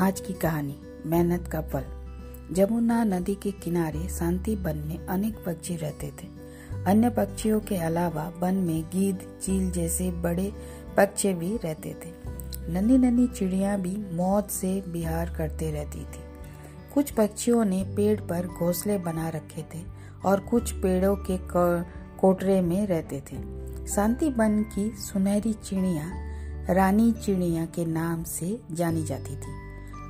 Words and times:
आज 0.00 0.20
की 0.20 0.32
कहानी, 0.32 0.74
मेहनत 1.06 1.48
का 1.48 1.60
फल 1.60 1.84
जमुना 2.52 3.04
नदी 3.04 3.34
के 3.34 3.50
किनारे 3.50 4.08
शांति 4.08 4.54
वन 4.56 4.76
में 4.76 5.06
अनेक 5.06 5.34
पक्षी 5.46 5.76
रहते 5.76 6.06
थे। 6.06 6.28
अन्य 6.86 7.10
पक्षियों 7.10 7.60
के 7.60 7.76
अलावा 7.76 8.32
वन 8.38 8.54
में 8.54 8.82
गीद, 8.82 9.18
चील 9.42 9.70
जैसे 9.70 10.10
बड़े 10.10 10.52
पक्षी 10.96 11.34
भी 11.34 11.56
रहते 11.56 11.94
थे। 12.04 12.12
नन्ही 12.72 12.98
नन्ही 12.98 13.26
चिड़िया 13.26 13.76
भी 13.76 13.96
मौत 14.12 14.50
से 14.50 14.84
बिहार 14.88 15.34
करते 15.34 15.70
रहती 15.70 16.00
थी। 16.00 16.24
कुछ 16.94 17.10
पक्षियों 17.10 17.64
ने 17.64 17.84
पेड़ 17.96 18.20
पर 18.20 18.46
घोंसले 18.46 18.98
बना 18.98 19.28
रखे 19.28 19.62
थे 19.74 19.84
और 20.24 20.40
कुछ 20.40 20.72
पेड़ों 20.72 21.16
के 21.16 21.38
कोटरे 22.20 22.60
में 22.60 22.86
रहते 22.86 23.22
थे। 23.32 23.38
शांति 23.86 24.28
वन 24.28 24.62
की 24.62 24.90
सुनहरी 24.96 25.52
चिड़िया, 25.52 26.10
रानी 26.74 27.12
चिड़िया 27.12 27.66
के 27.66 27.84
नाम 27.84 28.24
से 28.24 28.60
जानी 28.72 29.04
जाती 29.04 29.36
थी। 29.36 29.59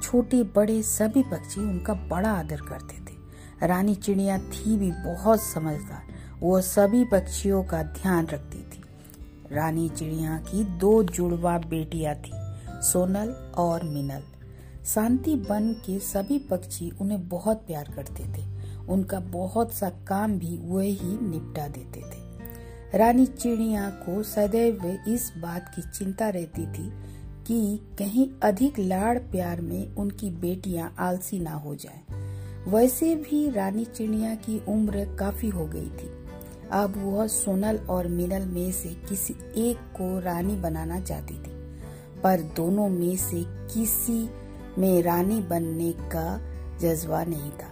छोटे 0.02 0.42
बड़े 0.42 0.82
सभी 0.82 1.22
पक्षी 1.22 1.60
उनका 1.60 1.95
बड़ा 1.95 2.30
आदर 2.30 2.60
करते 2.60 2.95
थे। 2.95 3.66
रानी 3.66 3.95
चिड़िया 3.95 4.38
थी 4.38 4.76
भी 4.76 4.90
बहुत 4.90 5.42
समझदार, 5.42 6.02
वो 6.40 6.60
सभी 6.60 7.04
पक्षियों 7.04 7.62
का 7.64 7.82
ध्यान 7.82 8.26
रखती 8.26 8.59
थी। 8.59 8.82
रानी 9.52 9.88
चिड़िया 9.88 10.36
की 10.38 10.64
दो 10.64 11.02
जुड़वा 11.02 11.59
बेटियाँ 11.59 12.14
थी, 12.14 12.32
सोनल 12.82 13.30
और 13.56 13.84
मिनल। 13.84 14.23
शांति 14.86 15.34
बन 15.34 15.73
के 15.73 15.98
सभी 15.98 16.38
पक्षी 16.38 16.92
उन्हें 17.01 17.28
बहुत 17.28 17.56
प्यार 17.56 17.92
करते 17.96 18.24
थे। 18.24 18.45
उनका 18.88 19.20
बहुत 19.20 19.73
सा 19.74 19.90
काम 19.90 20.38
भी 20.38 20.59
वही 20.62 20.90
ही 20.90 21.18
निपटा 21.28 21.68
देते 21.68 22.01
थे। 22.01 22.98
रानी 22.98 23.26
चिड़िया 23.26 23.90
को 23.90 24.23
सदैव 24.23 24.87
इस 25.09 25.32
बात 25.38 25.73
की 25.76 25.82
चिंता 25.82 26.28
रहती 26.28 26.66
थी 26.66 26.92
कि 27.50 27.80
कहीं 27.98 28.28
अधिक 28.42 28.78
लाड़ 28.78 29.18
प्यार 29.18 29.60
में 29.60 29.95
उनकी 29.95 30.30
बेटियाँ 30.30 30.95
आलसी 30.98 31.38
ना 31.38 31.51
हो 31.51 31.74
जाएँ। 31.74 32.04
वैसे 32.68 33.15
भी 33.15 33.51
रानी 33.51 33.84
चिड़िया 33.84 34.34
की 34.34 34.62
उम्र 34.68 35.16
काफ़ी 35.18 35.48
हो 35.48 35.66
गई 35.66 35.88
थी। 35.88 36.10
अब 36.71 36.95
वह 36.96 37.26
सोनल 37.26 37.76
और 37.76 38.09
मिनल 38.09 38.46
में 38.46 38.73
से 38.73 38.88
किसी 38.88 39.34
एक 39.56 39.76
को 39.76 40.21
रानी 40.21 40.56
बनाना 40.56 41.01
चाहती 41.01 41.34
थी। 41.34 41.51
पर 42.23 42.40
दोनों 42.40 42.88
में 42.88 43.16
से 43.16 43.45
किसी 43.46 44.30
में 44.78 45.02
रानी 45.02 45.40
बनने 45.40 45.93
का 45.93 46.40
जज्बा 46.80 47.24
नहीं 47.24 47.51
था। 47.51 47.71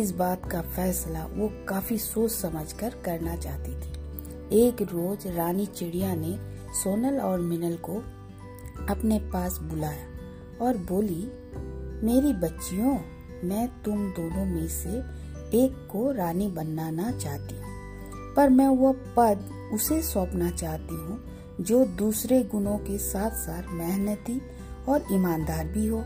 इस 0.00 0.10
बात 0.10 0.50
का 0.50 0.62
फैसला 0.62 1.26
वो 1.26 1.66
काफ़ी 1.68 1.98
सोच 1.98 2.30
समझकर 2.30 2.94
करना 3.04 3.36
चाहती 3.36 3.72
थी। 3.72 3.92
एक 4.60 4.82
रोज 4.82 5.26
रानी 5.26 5.66
चिड़िया 5.66 6.14
ने 6.14 6.38
सोनल 6.72 7.18
और 7.20 7.40
मिनल 7.40 7.76
को 7.76 8.04
अपने 8.86 9.18
पास 9.32 9.58
बुलाया 9.62 10.64
और 10.64 10.76
बोली, 10.88 11.22
मेरी 12.06 12.32
बच्चियों, 12.38 12.98
मैं 13.44 13.66
तुम 13.82 14.06
दोनों 14.10 14.44
में 14.46 14.68
से 14.68 14.98
एक 15.58 15.88
को 15.90 16.10
रानी 16.12 16.48
बनाना 16.48 17.10
चाहती 17.12 17.54
हूँ, 17.54 18.34
पर 18.36 18.48
मैं 18.48 18.68
वह 18.68 18.92
पद 19.16 19.48
उसे 19.74 20.00
सौंपना 20.02 20.50
चाहती 20.50 20.94
हूँ 20.94 21.18
जो 21.60 21.84
दूसरे 21.98 22.42
गुणों 22.42 22.78
के 22.78 22.98
साथ 22.98 23.30
साथ 23.36 23.72
मेहनती 23.72 24.40
और 24.88 25.04
ईमानदार 25.12 25.66
भी 25.66 25.86
हो। 25.86 26.02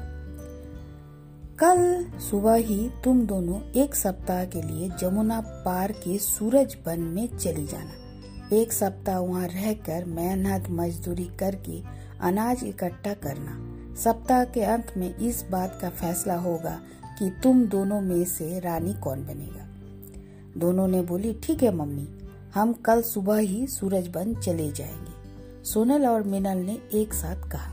कल 1.58 2.06
सुबह 2.20 2.54
ही 2.68 2.88
तुम 3.04 3.20
दोनों 3.26 3.60
एक 3.72 3.94
सप्ताह 3.94 4.44
के 4.44 4.62
लिए 4.62 4.88
जमुना 5.00 5.40
पार 5.64 5.92
के 5.98 6.18
सूरज 6.18 6.76
बन 6.86 7.00
में 7.00 7.26
चली 7.36 7.66
जाना। 7.66 8.56
एक 8.56 8.72
सप्ताह 8.72 9.18
वहाँ 9.18 9.46
रहकर 9.46 10.04
मेहनत 10.04 10.70
मजदूरी 10.70 11.28
करके 11.38 11.80
अनाज 12.24 12.64
इकट्ठा 12.64 13.14
करना। 13.14 13.60
सप्ताह 13.94 14.44
के 14.44 14.62
अंत 14.62 14.94
में 14.96 15.16
इस 15.16 15.44
बात 15.50 15.78
का 15.82 15.88
फैसला 15.88 16.34
होगा 16.34 16.80
कि 17.18 17.30
तुम 17.42 17.66
दोनों 17.66 18.00
में 18.00 18.24
से 18.24 18.60
रानी 18.60 18.94
कौन 18.94 19.26
बनेगा। 19.26 19.66
दोनों 20.60 20.88
ने 20.88 21.02
बोली 21.02 21.40
ठीक 21.42 21.62
है 21.62 21.74
मम्मी 21.74 22.08
हम 22.54 22.72
कल 22.72 23.02
सुबह 23.02 23.36
ही 23.36 23.66
सूरज 23.66 24.08
बन 24.08 24.34
चले 24.34 24.72
जाएँगे। 24.72 25.14
सोनल 25.64 26.06
और 26.06 26.22
मिनल 26.22 26.58
ने 26.58 26.78
एक 26.92 27.14
साथ 27.14 27.50
कहा। 27.50 27.72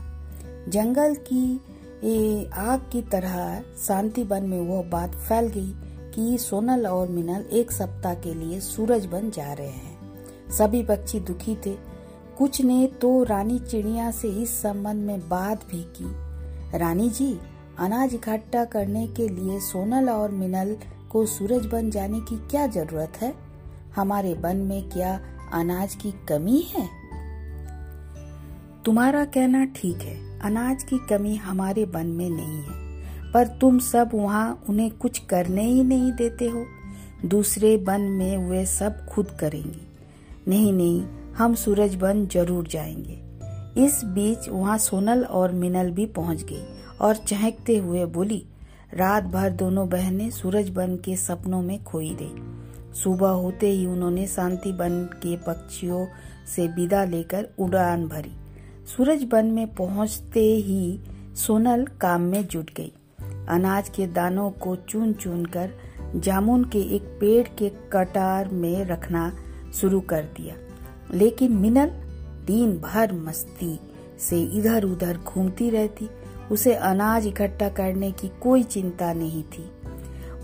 जंगल 0.68 1.14
की 1.14 1.60
ए, 2.04 2.50
आग 2.54 2.80
की 2.92 3.02
तरह 3.02 3.62
शांति 3.86 4.24
बन 4.24 4.42
में 4.42 4.60
वह 4.60 4.82
बात 4.82 5.14
फैल 5.14 5.46
गई 5.46 5.72
कि 6.14 6.38
सोनल 6.38 6.86
और 6.86 7.08
मिनल 7.08 7.44
एक 7.52 7.72
सप्ताह 7.72 8.14
के 8.14 8.34
लिए 8.34 8.60
सूरज 8.60 9.06
बन 9.06 9.30
जा 9.30 9.52
रहे 9.52 9.68
हैं। 9.68 9.98
सभी 10.50 10.82
पक्षी 10.82 11.20
दुखी 11.20 11.56
थे 11.66 11.91
कुछ 12.42 12.60
ने 12.60 12.86
तो 12.86 13.22
रानी 13.22 13.58
चिड़िया 13.58 14.10
से 14.10 14.28
इस 14.28 14.62
संबंध 14.62 15.02
में 15.02 15.28
बात 15.28 15.64
भी 15.64 15.82
की। 15.82 16.78
रानी 16.78 17.10
जी, 17.10 17.38
अनाज 17.78 18.14
इकट्ठा 18.14 18.64
करने 18.64 19.06
के 19.06 19.28
लिए 19.28 19.60
सोनल 19.60 20.10
और 20.10 20.30
मिनल 20.30 20.76
को 21.10 21.26
सूरज 21.26 21.66
बन 21.66 21.90
जाने 21.90 22.20
की 22.20 22.36
क्या 22.48 22.66
ज़रूरत 22.66 23.12
है? 23.20 23.34
हमारे 23.96 24.34
वन 24.34 24.56
में 24.56 24.90
क्या 24.90 25.20
अनाज 25.52 25.94
की 25.94 26.12
कमी 26.28 26.60
है? 26.60 26.88
तुम्हारा 28.84 29.24
कहना 29.24 29.64
ठीक 29.64 29.96
है। 29.96 30.40
अनाज 30.40 30.82
की 30.82 30.98
कमी 30.98 31.36
हमारे 31.36 31.84
वन 31.84 32.06
में 32.06 32.30
नहीं 32.30 32.62
है, 32.62 33.32
पर 33.32 33.46
तुम 33.46 33.78
सब 33.78 34.10
वहाँ 34.14 34.64
उन्हें 34.68 34.90
कुछ 34.90 35.18
करने 35.18 35.64
ही 35.64 35.84
नहीं 35.84 36.12
देते 36.12 36.48
हो। 36.48 36.66
दूसरे 37.24 37.76
वन 37.76 38.00
में 38.00 38.50
वे 38.50 38.66
सब 38.66 39.06
खुद 39.06 39.30
करेंगी। 39.40 39.88
नहीं 40.48 40.72
नहीं 40.72 41.21
हम 41.36 41.54
सूरज 41.54 41.94
बन 41.94 42.26
ज़रूर 42.26 42.66
जाएँगे। 42.66 43.20
इस 43.84 44.00
बीच 44.04 44.48
वहाँ 44.48 44.78
सोनल 44.78 45.24
और 45.24 45.52
मिनल 45.52 45.90
भी 45.90 46.06
पहुँच 46.06 46.42
गई 46.42 46.64
और 47.00 47.16
चहकते 47.16 47.76
हुए 47.76 48.04
बोली, 48.06 48.44
रात 48.94 49.24
भर 49.24 49.50
दोनों 49.50 49.88
बहनें 49.88 50.30
सूरज 50.30 50.68
बन 50.68 50.96
के 50.96 51.16
सपनों 51.16 51.62
में 51.62 51.84
खोई 51.84 52.16
रही। 52.20 53.00
सुबह 53.02 53.28
होते 53.28 53.70
ही 53.70 53.86
उन्होंने 53.86 54.26
शांति 54.26 54.72
बन 54.72 55.02
के 55.14 55.36
पक्षियों 55.36 56.06
से 56.46 56.66
विदा 56.66 57.04
लेकर 57.04 57.48
उड़ान 57.58 58.06
भरी। 58.08 58.32
सूरज 58.86 59.24
बन 59.24 59.46
में 59.46 59.74
पहुँचते 59.74 60.40
ही 60.40 61.00
सोनल 61.36 61.86
काम 62.00 62.20
में 62.20 62.46
जुट 62.46 62.70
गई। 62.76 62.92
अनाज 63.48 63.88
के 63.88 64.06
दानों 64.06 64.50
को 64.50 64.76
चुन 64.76 65.12
चुन 65.12 65.44
कर 65.44 65.70
जामुन 66.16 66.64
के 66.64 66.80
एक 66.96 67.02
पेड़ 67.20 67.46
के 67.58 67.68
कटार 67.92 68.48
में 68.48 68.84
रखना 68.84 69.32
शुरू 69.74 70.00
कर 70.00 70.22
दिया। 70.22 70.54
लेकिन 71.14 71.52
मिनल 71.52 71.90
दिन 72.46 72.78
भर 72.78 73.12
मस्ती 73.12 73.80
से 74.18 74.42
इधर 74.42 74.84
उधर 74.84 75.16
घूमती 75.16 75.70
रहती। 75.70 76.08
उसे 76.50 76.74
अनाज 76.74 77.26
इकट्ठा 77.26 77.68
करने 77.68 78.12
की 78.12 78.30
कोई 78.42 78.62
चिंता 78.62 79.12
नहीं 79.12 79.42
थी। 79.42 79.70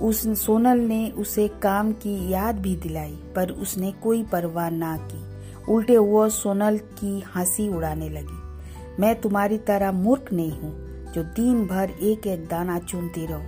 उस 0.01 0.47
सोनल 0.47 0.79
ने 0.79 1.11
उसे 1.11 1.49
काम 1.49 1.93
की 1.93 2.33
याद 2.33 2.59
भी 2.59 2.77
दिलाई, 2.77 3.19
पर 3.37 3.51
उसने 3.51 3.93
कोई 3.93 4.23
परवाह 4.23 4.71
ना 4.71 4.97
की। 4.97 5.29
उल्टे 5.73 5.99
वो 5.99 6.29
सोनल 6.29 6.79
की 6.79 7.23
हँसी 7.35 7.69
उड़ाने 7.69 8.09
लगी। 8.09 8.39
मैं 9.03 9.21
तुम्हारी 9.21 9.59
तरह 9.59 9.93
मूर्ख 9.93 10.33
नहीं 10.33 10.51
हूँ, 10.51 10.89
जो 11.13 11.23
दिन 11.23 11.67
भर 11.67 11.91
एक 11.91 12.27
एक 12.27 12.49
दाना 12.49 12.79
चुनती 12.79 13.27
रहो। 13.27 13.43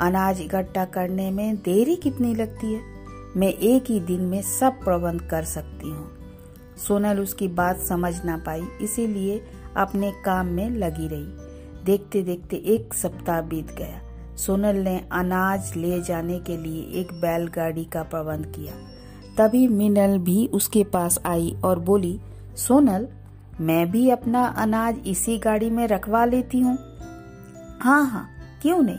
अनाज 0.00 0.40
इकट्ठा 0.40 0.84
करने 0.84 1.30
में 1.30 1.56
देरी 1.56 1.96
कितनी 1.96 2.34
लगती 2.34 2.72
है? 2.72 2.80
मैं 3.36 3.48
एक 3.48 3.84
ही 3.90 4.00
दिन 4.00 4.20
में 4.20 4.42
सब 4.42 4.72
प्रबंध 4.72 5.20
कर 5.20 5.44
सकती 5.44 5.90
हूँ। 5.90 6.15
सोनल 6.76 7.20
उसकी 7.20 7.48
बात 7.48 7.80
समझ 7.80 8.24
ना 8.24 8.36
पाई, 8.36 8.62
इसीलिए 8.80 9.44
अपने 9.76 10.12
काम 10.24 10.46
में 10.46 10.70
लगी 10.70 11.08
रही। 11.08 11.46
देखते 11.84 12.22
देखते 12.22 12.56
एक 12.56 12.94
सप्ताह 12.94 13.40
बीत 13.40 13.70
गया। 13.70 14.00
सोनल 14.36 14.76
ने 14.76 15.08
अनाज 15.12 15.76
ले 15.76 16.02
जाने 16.02 16.38
के 16.38 16.56
लिए 16.56 17.00
एक 17.00 17.12
बैलगाड़ी 17.12 17.84
का 17.84 18.02
प्रबंध 18.02 18.46
किया। 18.46 18.74
तभी 19.36 19.68
मिनल 19.68 20.18
भी 20.18 20.46
उसके 20.46 20.84
पास 20.84 21.18
आई 21.26 21.56
और 21.64 21.78
बोली, 21.78 22.20
सोनल, 22.56 23.08
मैं 23.60 23.90
भी 23.90 24.10
अपना 24.10 24.46
अनाज 24.46 24.98
इसी 25.06 25.38
गाड़ी 25.38 25.70
में 25.70 25.88
रखवा 25.88 26.24
लेती 26.24 26.60
हूँ। 26.60 26.78
हाँ 27.80 28.06
हाँ 28.06 28.28
क्यों 28.62 28.82
नहीं? 28.82 28.98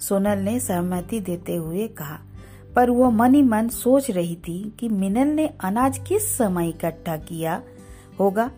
सोनल 0.00 0.38
ने 0.38 0.60
सहमति 0.60 1.20
देते 1.20 1.56
हुए 1.56 1.88
कहा। 1.88 2.18
पर 2.76 2.90
वह 2.90 3.10
मन 3.10 3.34
ही 3.34 3.42
मन 3.42 3.68
सोच 3.68 4.10
रही 4.10 4.34
थी 4.38 4.58
कि 4.80 4.88
मिनल 4.88 5.28
ने 5.28 5.46
अनाज 5.64 5.98
किस 5.98 6.36
समय 6.36 6.68
इकट्ठा 6.68 7.16
किया 7.16 7.62
होगा। 8.20 8.50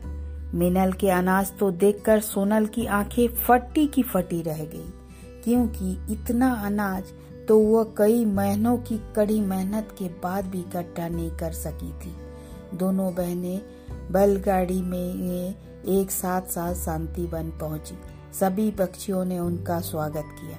मिनल 0.55 0.93
के 0.93 1.11
अनाज 1.11 1.53
तो 1.59 1.71
देखकर 1.71 2.21
सोनल 2.21 2.67
की 2.67 2.87
आँखें 2.87 3.29
फटी 3.37 3.87
की 3.87 4.03
फटी 4.03 4.41
रह 4.43 4.65
गई, 4.65 4.91
क्योंकि 5.45 5.93
इतना 6.13 6.53
अनाज 6.67 7.13
तो 7.49 7.59
वह 7.59 7.93
कई 7.99 8.25
महीनों 8.25 8.77
की 8.79 9.01
कड़ी 9.17 9.41
मेहनत 9.41 9.95
के 9.99 10.09
बाद 10.23 10.47
भी 10.47 10.61
इकट्ठा 10.61 11.09
नहीं 11.09 11.31
कर 11.31 11.53
सकी 11.53 11.93
थी। 12.01 12.15
दोनों 12.75 13.13
बहनें 13.15 13.61
बैलगाड़ी 14.13 14.81
में 14.83 15.55
एक 15.89 16.11
साथ 16.11 16.51
साथ 16.51 16.75
शांति 16.75 17.27
बन 17.27 17.51
पहुँची। 17.61 17.99
सभी 18.39 18.71
पक्षियों 18.71 19.25
ने 19.25 19.39
उनका 19.39 19.81
स्वागत 19.81 20.35
किया। 20.41 20.59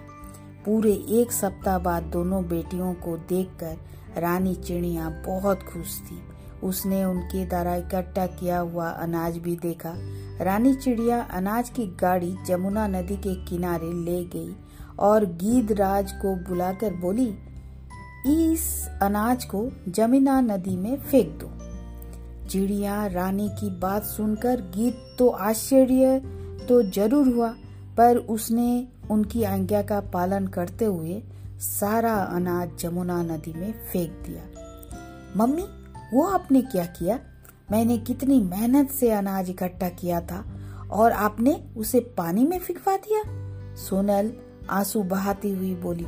पूरे 0.65 0.91
एक 1.19 1.31
सप्ताह 1.31 1.77
बाद 1.79 2.03
दोनों 2.13 2.43
बेटियों 2.47 2.93
को 2.95 3.17
देखकर 3.29 4.21
रानी 4.21 4.55
चिड़िया 4.57 5.09
बहुत 5.25 5.63
खुश 5.63 5.99
थी। 6.01 6.19
उसने 6.63 7.03
उनके 7.05 7.45
द्वारा 7.45 7.75
इकट्ठा 7.75 8.25
किया 8.29 8.59
हुआ 8.59 8.89
अनाज 8.89 9.37
भी 9.37 9.55
देखा। 9.57 9.93
रानी 10.41 10.73
चिड़िया 10.75 11.21
अनाज 11.31 11.69
की 11.69 11.85
गाड़ी 12.01 12.35
जमुना 12.47 12.87
नदी 12.87 13.15
के 13.17 13.35
किनारे 13.45 13.91
ले 13.95 14.23
गई 14.25 14.55
और 14.99 15.25
गीद 15.35 15.71
राज 15.71 16.11
को 16.21 16.35
बुलाकर 16.49 16.93
बोली, 16.95 17.27
इस 18.27 18.87
अनाज 19.01 19.45
को 19.45 19.69
जमुना 19.89 20.39
नदी 20.41 20.75
में 20.75 20.97
फेंक 21.01 21.37
दो। 21.39 21.51
चिड़िया 22.49 23.05
रानी 23.07 23.49
की 23.51 23.69
बात 23.79 24.03
सुनकर 24.05 24.61
गीत 24.75 25.05
तो 25.19 25.29
आश्चर्य 25.29 26.19
तो 26.67 26.81
ज़रूर 26.83 27.27
हुआ, 27.27 27.49
पर 27.97 28.17
उसने 28.29 28.87
उनकी 29.11 29.43
आज्ञा 29.43 29.81
का 29.81 29.99
पालन 29.99 30.47
करते 30.47 30.85
हुए 30.85 31.23
सारा 31.59 32.13
अनाज 32.13 32.69
जमुना 32.79 33.23
नदी 33.23 33.53
में 33.53 33.71
फेंक 33.71 34.11
दिया। 34.11 34.43
मम्मी, 35.37 35.65
वो 36.13 36.23
आपने 36.23 36.61
क्या 36.61 36.85
किया? 36.85 37.19
मैंने 37.71 37.97
कितनी 37.97 38.41
मेहनत 38.41 38.89
से 38.89 39.11
अनाज 39.11 39.49
इकट्ठा 39.49 39.89
किया 39.89 40.21
था 40.21 40.45
और 40.91 41.11
आपने 41.11 41.69
उसे 41.77 41.99
पानी 41.99 42.45
में 42.45 42.59
फिकवा 42.59 42.95
दिया? 42.95 43.21
सोनल 43.75 44.33
आँसू 44.69 45.03
बहाती 45.03 45.51
हुई 45.51 45.75
बोली, 45.75 46.05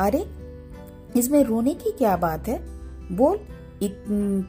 अरे, 0.00 0.30
इसमें 1.18 1.44
रोने 1.44 1.74
की 1.74 1.90
क्या 1.90 2.16
बात 2.16 2.48
है? 2.48 2.64
बोल 3.16 3.36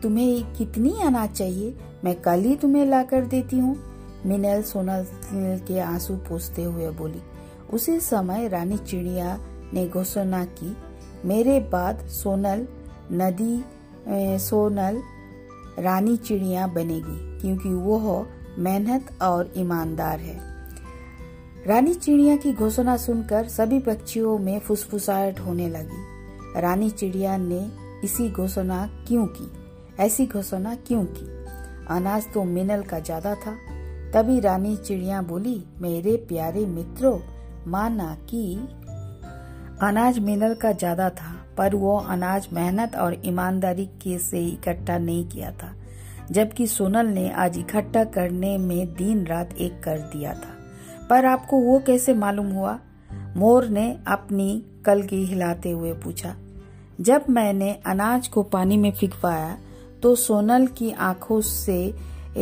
तुम्हें 0.04 0.54
कितनी 0.54 0.94
अनाज 1.04 1.30
चाहिए? 1.30 1.78
मैं 2.04 2.22
कल 2.22 2.40
ही 2.40 2.56
तुम्हें 2.56 2.86
ला 2.86 3.04
कर 3.04 3.26
देती 3.26 3.60
हूँ। 3.60 3.78
मिनल 4.26 4.62
सोनल 4.62 5.06
के 5.68 5.80
आँसू 5.80 6.16
पोसते 6.16 6.64
हुए 6.64 6.90
बोली 6.90 7.22
उसी 7.74 8.00
समय 8.00 8.48
रानी 8.48 8.78
चिड़िया 8.78 9.38
ने 9.74 9.88
घोषणा 9.88 10.44
की, 10.46 10.76
मेरे 11.26 11.60
बाद 11.72 12.08
सोनल 12.10 12.68
नदी 13.12 13.64
सोनल 14.40 15.02
रानी 15.80 16.16
चिड़िया 16.18 16.68
बनेगी, 16.68 17.40
क्योंकि 17.42 17.70
वो 17.70 18.28
मेहनत 18.58 19.22
और 19.22 19.54
ईमानदार 19.58 20.20
है। 20.20 20.40
रानी 21.68 21.94
चिड़िया 21.94 22.36
की 22.36 22.54
घोषणा 22.54 22.96
सुनकर 22.98 23.48
सभी 23.48 23.80
पक्षियों 23.80 24.38
में 24.38 24.60
फुसफुसाहट 24.60 25.40
होने 25.40 25.70
लगी। 25.70 26.62
रानी 26.62 26.90
चिड़िया 26.90 27.38
ने 27.38 27.60
इसी 28.04 28.30
घोषणा 28.30 28.86
क्यों 29.08 29.26
की? 29.28 29.52
ऐसी 30.00 30.26
घोषणा 30.26 30.76
क्यों 30.88 31.04
की? 31.08 31.26
अनाज 31.90 32.26
तो 32.34 32.44
मिनल 32.44 32.82
का 32.82 33.00
ज़्यादा 33.00 33.36
था। 33.36 33.56
तभी 34.14 34.40
रानी 34.40 34.76
चिड़िया 34.78 35.22
बोली, 35.22 35.64
मेरे 35.82 36.16
प्यारे 36.30 36.66
मित्रों 36.66 37.18
माना 37.68 38.13
कि 38.30 38.56
अनाज 39.81 40.19
मिनल 40.19 40.54
का 40.54 40.72
ज़्यादा 40.72 41.10
था, 41.10 41.36
पर 41.58 41.75
वो 41.75 41.98
अनाज 42.00 42.48
मेहनत 42.54 42.96
और 42.96 43.22
ईमानदारी 43.25 43.86
के 44.04 44.18
से 44.19 44.46
इकट्ठा 44.48 44.98
नहीं 44.98 45.28
किया 45.30 45.52
था, 45.54 45.74
जबकि 46.31 46.68
सोनल 46.68 47.08
ने 47.08 47.30
आज 47.34 47.58
इकट्ठा 47.58 48.04
करने 48.04 48.58
में 48.58 48.94
दिन 48.94 49.25
रात 49.25 49.54
एक 49.54 49.81
कर 49.84 49.98
दिया 50.13 50.34
था। 50.34 50.56
पर 51.10 51.25
आपको 51.25 51.60
वो 51.60 51.80
कैसे 51.80 52.13
मालूम 52.13 52.52
हुआ? 52.52 52.78
मोर 53.38 53.68
ने 53.68 53.90
अपनी 54.08 54.63
कलगी 54.86 55.24
हिलाते 55.25 55.72
हुए 55.72 55.94
पूछा। 55.94 56.36
जब 57.00 57.25
मैंने 57.30 57.72
अनाज 57.86 58.28
को 58.28 58.44
पानी 58.44 58.78
में 58.78 58.92
फिकवाया 58.92 59.58
तो 60.04 60.16
सोनल 60.16 60.66
की 60.68 60.92
आँखों 60.92 61.40
से 61.42 61.94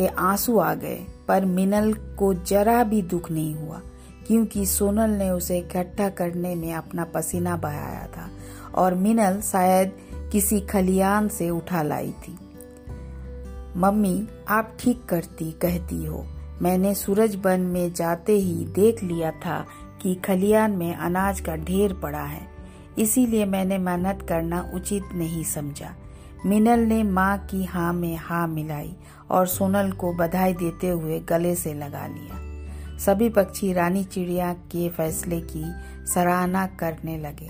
आँसू 0.10 0.58
आ 0.60 0.74
गए, 0.74 1.00
पर 1.28 1.46
मिनल 1.46 1.94
को 2.20 2.34
जरा 2.34 2.84
भी 2.84 3.02
दुख 3.04 3.30
नहीं 3.32 3.54
हुआ। 3.56 3.82
क्योंकि 4.30 4.66
सोनल 4.66 5.10
ने 5.10 5.30
उसे 5.30 5.58
इकट्ठा 5.58 6.10
करने 6.10 6.56
में 6.56 6.74
अपना 6.74 7.04
पसीना 7.04 7.58
बहाया 7.58 8.08
था 8.08 8.30
और 8.76 8.96
मिनल 8.96 9.42
शायद 9.42 9.92
किसी 10.32 10.60
खलियान 10.60 11.28
से 11.28 11.50
उठा 11.50 11.84
लाई 11.84 12.12
थी। 12.12 12.38
मम्मी, 13.78 14.28
आप 14.48 14.78
ठीक 14.80 15.06
करती, 15.06 15.52
कहती 15.52 16.06
हो। 16.06 16.26
मैंने 16.62 16.96
सूरज 16.96 17.36
बन 17.36 17.60
में 17.60 17.94
जाते 17.94 18.34
ही 18.34 18.66
देख 18.66 19.04
लिया 19.04 19.32
था 19.32 19.66
कि 20.02 20.16
खलियान 20.16 20.72
में 20.72 20.96
अनाज 20.96 21.40
का 21.40 21.56
ढेर 21.56 21.94
पड़ा 21.94 22.24
है। 22.24 22.48
इसीलिए 22.98 23.46
मैंने 23.46 23.78
मेहनत 23.78 24.26
करना 24.30 24.72
उचित 24.74 25.04
नहीं 25.14 25.44
समझा। 25.44 25.96
मिनल 26.46 26.80
ने 26.80 27.04
माँ 27.04 27.38
की 27.38 27.64
हाँ 27.64 27.94
में 27.94 28.16
हाँ 28.16 28.48
मिलाई 28.48 28.96
और 29.30 29.48
सोनल 29.48 29.92
को 29.92 30.14
बधाई 30.14 30.54
देते 30.54 30.90
हुए 30.90 31.20
गले 31.20 31.56
से 31.56 31.74
लगा 31.74 32.08
लिया। 32.08 32.49
सभी 33.06 33.30
पक्षी 33.30 33.74
रानी 33.74 34.04
चिड़िया 34.04 34.54
के 34.54 34.90
फैसले 34.90 35.42
की 35.42 35.64
सराहना 36.06 36.68
करने 36.68 37.18
लगे। 37.18 37.48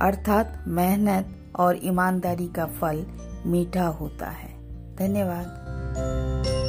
अर्थात 0.00 0.64
मेहनत 0.66 1.52
और 1.56 1.78
ईमानदारी 1.84 2.48
का 2.48 2.66
फल 2.66 3.06
मीठा 3.46 3.86
होता 3.86 4.30
है। 4.30 4.50
धन्यवाद। 4.96 6.59